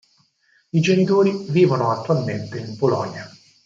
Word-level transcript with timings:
I 0.71 0.79
genitori 0.79 1.45
vivono 1.51 1.91
attualmente 1.91 2.57
in 2.57 2.75
Polonia. 2.75 3.29